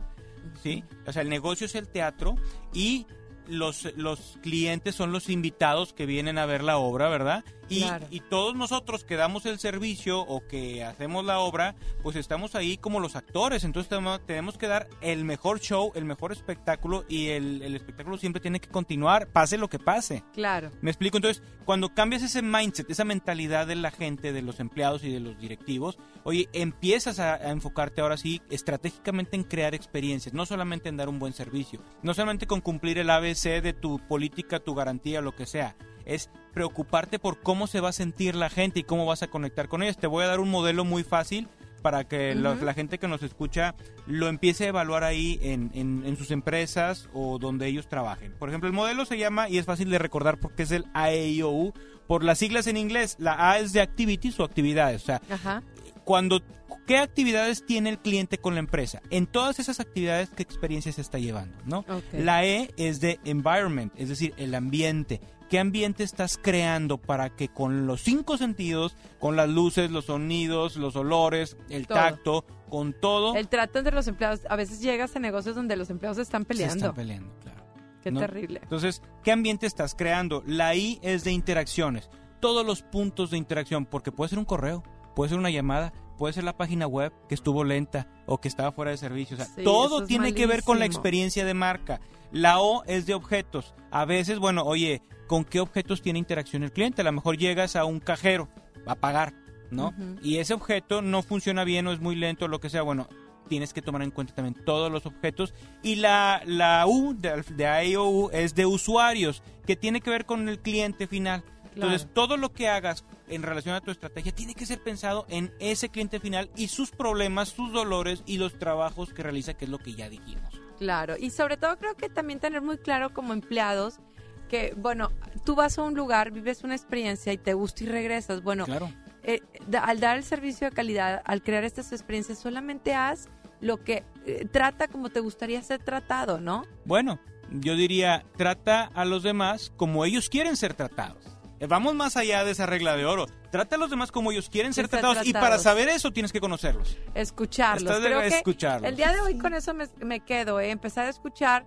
[0.64, 0.84] ¿sí?
[1.06, 2.36] O sea, el negocio es el teatro
[2.74, 3.06] y
[3.48, 7.43] los, los clientes son los invitados que vienen a ver la obra, ¿verdad?
[7.70, 8.07] Y, Claro.
[8.09, 12.78] y todos nosotros que damos el servicio o que hacemos la obra, pues estamos ahí
[12.78, 13.63] como los actores.
[13.63, 13.89] Entonces
[14.26, 18.59] tenemos, que dar el mejor show, el mejor espectáculo y el, el espectáculo siempre tiene
[18.59, 20.24] que continuar, pase lo que pase.
[20.34, 20.72] Claro.
[20.82, 25.03] Me explico, entonces, cuando cambias ese mindset, esa mentalidad de la gente, de los empleados
[25.03, 30.34] y de los directivos, oye, empiezas a, a enfocarte ahora sí estratégicamente en crear experiencias,
[30.34, 33.99] no solamente en dar un buen servicio, no solamente con cumplir el ABC de tu
[34.07, 35.76] política, tu garantía, lo que sea,
[36.08, 39.68] es preocuparte por cómo se va a sentir la gente y cómo vas a conectar
[39.68, 39.97] con ellos.
[39.97, 41.47] Te voy a dar un modelo muy fácil
[41.84, 43.76] para que la- gente que nos escucha
[44.08, 48.34] lo empiece a evaluar ahí en, en- en sus empresas o donde ellos trabajen.
[48.39, 51.74] Por ejemplo, el modelo se llama, y es fácil de recordar porque es el AEIOU,
[52.08, 53.16] por las siglas en inglés.
[53.20, 55.03] La A es de activities o actividades.
[55.03, 55.62] O sea, Ajá.
[56.03, 56.41] cuando
[56.88, 59.01] qué actividades tiene el cliente con la empresa.
[59.10, 61.84] En todas esas actividades, qué experiencia se está llevando, ¿no?
[62.14, 65.20] La E es de environment, es decir, el ambiente.
[65.50, 70.76] ¿Qué ambiente estás creando para que con los cinco sentidos, con las luces, los sonidos,
[70.76, 71.98] los olores, el Todo.
[71.98, 74.41] tacto, con todo, El trato entre los empleados.
[74.50, 76.76] A veces llegas a negocios donde los empleados están se peleando.
[76.76, 77.64] están peleando, claro.
[78.04, 78.20] Qué ¿no?
[78.20, 78.60] terrible.
[78.62, 80.43] Entonces, ¿qué ambiente estás creando?
[80.45, 82.10] La I es de interacciones.
[82.41, 84.84] Todos los puntos de interacción, porque puede ser un correo,
[85.16, 88.72] puede ser una llamada, puede ser la página web que estuvo lenta o que estaba
[88.72, 89.36] fuera de servicio.
[89.36, 92.01] O sea, Sí, todo tiene que ver con la experiencia de marca.
[92.32, 93.74] La O es de objetos.
[93.91, 97.01] A veces, bueno, oye, ¿con qué objetos tiene interacción el cliente?
[97.01, 98.49] A lo mejor llegas a un cajero
[98.86, 99.34] a pagar,
[99.72, 99.93] ¿no?
[100.22, 102.82] Y ese objeto no funciona bien o es muy lento, lo que sea.
[102.82, 103.07] Bueno,
[103.47, 105.53] tienes que tomar en cuenta también todos los objetos.
[105.84, 110.49] Y la, la U de, de IOU es de usuarios, que tiene que ver con
[110.49, 111.43] el cliente final.
[111.74, 115.53] Entonces, todo lo que hagas en relación a tu estrategia tiene que ser pensado en
[115.59, 119.71] ese cliente final y sus problemas, sus dolores y los trabajos que realiza, que es
[119.71, 120.43] lo que ya dijimos.
[120.80, 123.99] Claro, y sobre todo creo que también tener muy claro como empleados
[124.47, 125.11] que, bueno,
[125.45, 128.43] tú vas a un lugar, vives una experiencia y te gusta y regresas.
[128.43, 128.89] Bueno, Claro.
[129.23, 129.41] eh,
[129.82, 133.28] al dar el servicio de calidad, al crear estas experiencias, solamente haz
[133.59, 136.63] lo que eh, trata como te gustaría ser tratado, ¿no?
[136.86, 137.19] Bueno,
[137.51, 141.37] yo diría, trata a los demás como ellos quieren ser tratados.
[141.60, 143.26] Eh, Vamos más allá de esa regla de oro.
[143.51, 146.39] Trata a los demás como ellos quieren ser tratados, y para saber eso tienes que
[146.39, 146.97] conocerlos.
[147.16, 147.97] escucharlos.
[147.99, 148.89] Creo que escucharlos.
[148.89, 150.70] el día de hoy con eso me, me quedo, ¿eh?
[150.70, 151.66] empezar a escuchar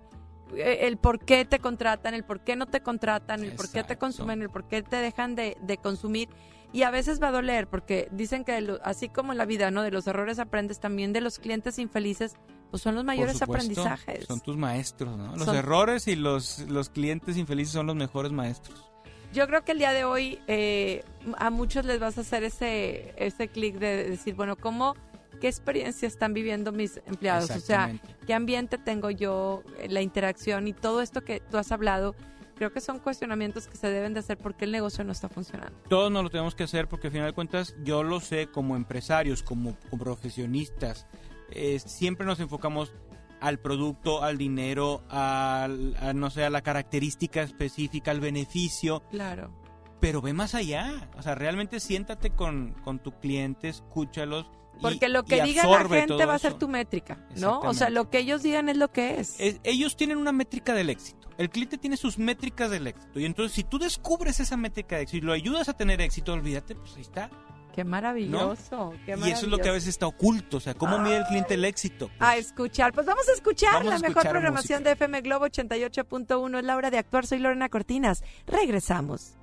[0.55, 3.83] eh, el por qué te contratan, el por qué no te contratan, el por qué
[3.83, 6.29] te consumen, el por qué te dejan de, de consumir.
[6.73, 9.71] Y a veces va a doler, porque dicen que lo- así como en la vida,
[9.71, 9.81] ¿no?
[9.83, 12.35] De los errores aprendes también de los clientes infelices,
[12.69, 14.25] pues son los mayores Por supuesto, aprendizajes.
[14.25, 15.35] Son tus maestros, ¿no?
[15.35, 18.89] Los Son- errores y los, los clientes infelices son los mejores maestros.
[19.33, 21.03] Yo creo que el día de hoy eh,
[21.37, 24.95] a muchos les vas a hacer ese, ese clic de decir, bueno, ¿cómo,
[25.39, 27.49] qué experiencia están viviendo mis empleados?
[27.49, 27.93] O sea.
[28.27, 32.15] ¿qué ambiente tengo yo, la interacción y todo esto que tú has hablado?
[32.55, 35.75] Creo que son cuestionamientos que se deben de hacer porque el negocio no está funcionando.
[35.89, 38.75] Todos nos lo tenemos que hacer porque al final de cuentas yo lo sé como
[38.75, 41.07] empresarios, como, como profesionistas.
[41.49, 42.93] eh, siempre nos enfocamos
[43.41, 49.01] al producto, al dinero, al, a, no sé, a la característica específica, al beneficio.
[49.11, 49.51] Claro.
[49.99, 51.09] Pero ve más allá.
[51.17, 54.45] O sea, realmente siéntate con, con tu cliente, escúchalos.
[54.77, 57.59] y- Porque lo que diga la gente va a ser tu métrica, ¿no?
[57.59, 59.39] O sea, lo que ellos digan es lo que es.
[59.39, 61.29] Es- ellos tienen una métrica del éxito.
[61.37, 63.19] El cliente tiene sus métricas del éxito.
[63.19, 66.33] Y entonces, si tú descubres esa métrica de éxito y lo ayudas a tener éxito,
[66.33, 67.29] olvídate, pues ahí está.
[67.73, 68.93] Qué maravilloso.
[69.05, 69.73] qué y eso es lo que a maravilloso.
[69.73, 70.57] veces está oculto.
[70.57, 72.09] O sea, ¿cómo mide el cliente el éxito?
[72.19, 72.93] A escuchar.
[72.93, 76.57] Pues vamos a escuchar Vamos a la mejor programación de FM Globo 88.1.
[76.59, 77.25] Es la hora de actuar.
[77.25, 78.23] Soy Lorena Cortinas.
[78.47, 79.35] Regresamos.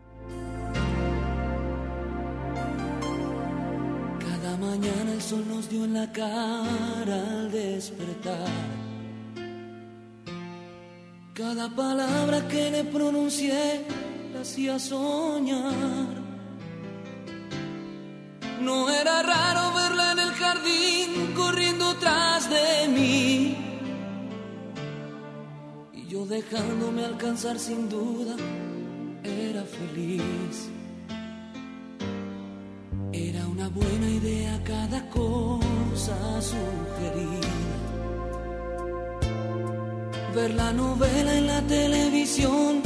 [4.20, 8.48] Cada mañana el sol nos dio en la cara al despertar.
[11.34, 13.86] Cada palabra que le pronuncié
[14.34, 16.27] la hacía soñar.
[18.60, 23.56] No era raro verla en el jardín corriendo tras de mí.
[25.92, 28.34] Y yo dejándome alcanzar sin duda,
[29.22, 30.70] era feliz.
[33.12, 37.54] Era una buena idea cada cosa sugerida.
[40.34, 42.82] Ver la novela en la televisión,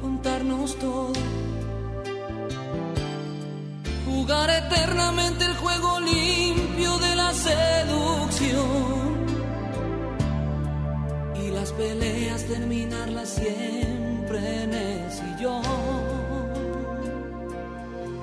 [0.00, 1.47] contarnos todo.
[4.28, 8.58] Jugar eternamente el juego limpio de la seducción.
[11.42, 15.62] Y las peleas terminarlas siempre en el sillón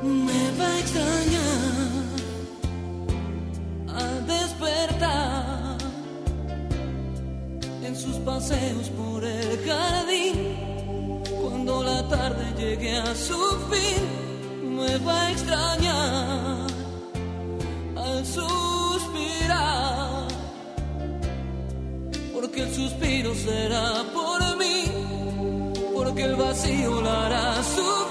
[0.04, 2.04] me va a extrañar
[3.98, 5.78] al despertar
[7.84, 11.24] en sus paseos por el jardín.
[11.42, 13.40] Cuando la tarde llegue a su
[13.72, 14.15] fin,
[14.76, 16.68] me va a extrañar
[17.96, 20.28] al suspirar.
[22.34, 24.84] Porque el suspiro será por mí,
[25.94, 28.05] porque el vacío la hará sufrir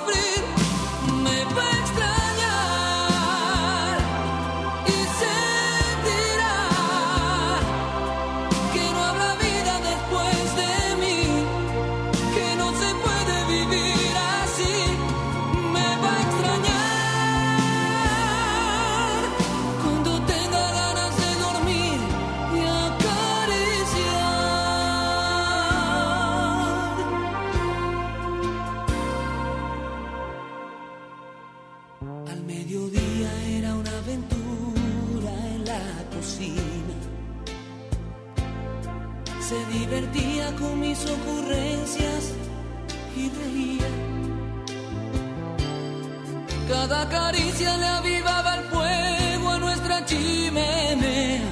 [47.15, 51.43] caricia le avivaba el fuego a nuestra chimenea.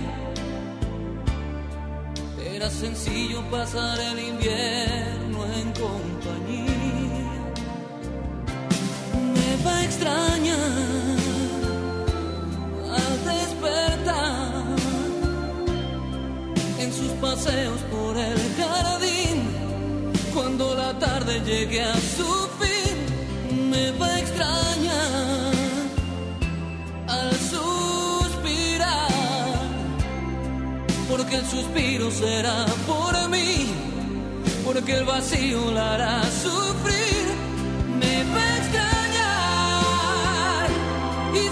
[2.55, 7.35] Era sencillo pasar el invierno en compañía.
[9.35, 11.19] Me va a extrañar
[12.99, 14.77] al despertar
[16.83, 19.39] en sus paseos por el jardín.
[20.35, 22.52] Cuando la tarde llegue a su
[31.53, 33.67] suspiro será por mí,
[34.65, 37.25] porque el vacío la hará sufrir.
[38.01, 40.67] Me va a extrañar
[41.43, 41.45] y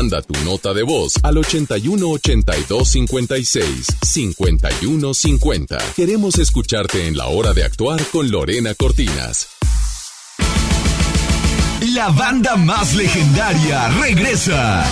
[0.00, 5.76] Manda tu nota de voz al 81 82 56 51 50.
[5.94, 9.48] Queremos escucharte en la hora de actuar con Lorena Cortinas.
[11.92, 14.86] La banda más legendaria regresa.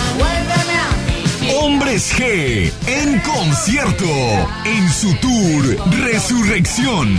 [1.59, 4.05] Hombres G en concierto
[4.63, 7.17] en su tour Resurrección.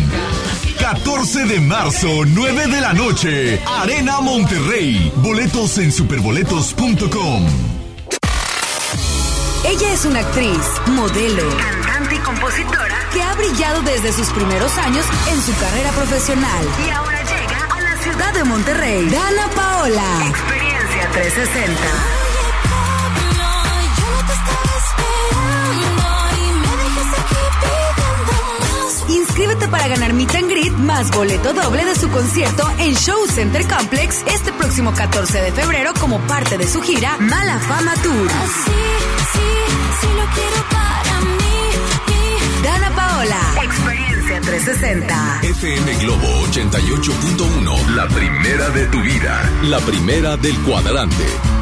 [0.78, 5.12] 14 de marzo, 9 de la noche, Arena Monterrey.
[5.16, 7.79] Boletos en superboletos.com.
[9.64, 15.04] Ella es una actriz, modelo, cantante y compositora que ha brillado desde sus primeros años
[15.28, 16.66] en su carrera profesional.
[16.86, 19.08] Y ahora llega a la ciudad de Monterrey.
[19.10, 20.26] Dana Paola.
[20.28, 21.80] Experiencia 360.
[29.08, 33.66] Inscríbete para ganar Meet and Greet más boleto doble de su concierto en Show Center
[33.66, 38.30] Complex este próximo 14 de febrero como parte de su gira Mala Fama Tour.
[42.62, 43.40] Dana Paola.
[43.62, 45.40] Experiencia 360.
[45.42, 47.86] FM Globo 88.1.
[47.94, 49.50] La primera de tu vida.
[49.64, 51.59] La primera del cuadrante.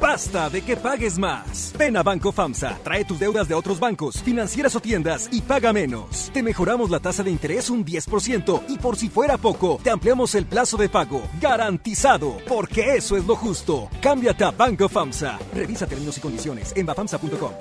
[0.00, 1.72] Basta de que pagues más.
[1.78, 5.72] Ven a Banco FAMSA, trae tus deudas de otros bancos, financieras o tiendas y paga
[5.72, 6.30] menos.
[6.32, 10.34] Te mejoramos la tasa de interés un 10% y por si fuera poco, te ampliamos
[10.34, 11.22] el plazo de pago.
[11.40, 13.88] Garantizado, porque eso es lo justo.
[14.00, 15.38] Cámbiate a Banco FAMSA.
[15.54, 17.52] Revisa términos y condiciones en bafamsa.com.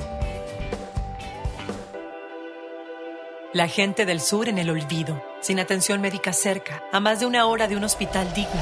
[3.51, 7.47] La gente del sur en el olvido, sin atención médica cerca, a más de una
[7.47, 8.61] hora de un hospital digno.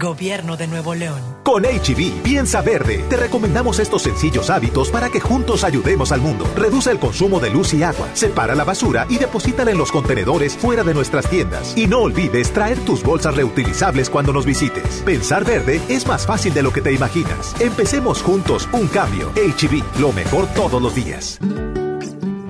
[0.00, 1.20] Gobierno de Nuevo León.
[1.44, 3.04] Con HB, piensa verde.
[3.10, 6.50] Te recomendamos estos sencillos hábitos para que juntos ayudemos al mundo.
[6.56, 10.56] Reduce el consumo de luz y agua, separa la basura y deposítala en los contenedores
[10.56, 11.76] fuera de nuestras tiendas.
[11.76, 15.02] Y no olvides traer tus bolsas reutilizables cuando nos visites.
[15.04, 17.54] Pensar verde es más fácil de lo que te imaginas.
[17.60, 19.30] Empecemos juntos un cambio.
[19.34, 21.38] HB, lo mejor todos los días.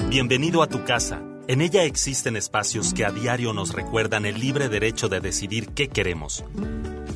[0.08, 1.20] Bienvenido a tu casa.
[1.48, 5.88] En ella existen espacios que a diario nos recuerdan el libre derecho de decidir qué
[5.88, 6.44] queremos.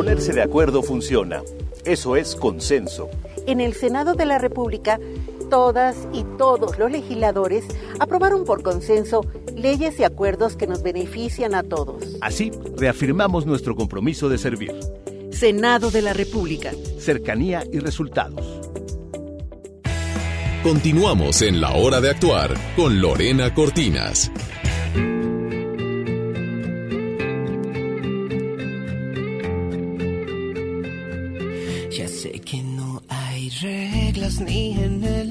[0.00, 1.42] Ponerse de acuerdo funciona.
[1.84, 3.10] Eso es consenso.
[3.46, 4.98] En el Senado de la República,
[5.50, 7.66] todas y todos los legisladores
[7.98, 12.16] aprobaron por consenso leyes y acuerdos que nos benefician a todos.
[12.22, 14.74] Así, reafirmamos nuestro compromiso de servir.
[15.32, 16.72] Senado de la República.
[16.98, 18.70] Cercanía y resultados.
[20.62, 24.32] Continuamos en la hora de actuar con Lorena Cortinas.
[34.30, 35.29] Reglas ni en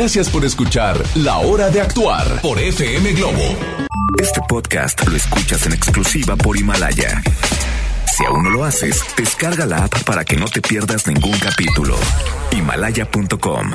[0.00, 3.54] Gracias por escuchar La Hora de Actuar por FM Globo.
[4.18, 7.20] Este podcast lo escuchas en exclusiva por Himalaya.
[8.06, 11.98] Si aún no lo haces, descarga la app para que no te pierdas ningún capítulo.
[12.50, 13.72] Himalaya.com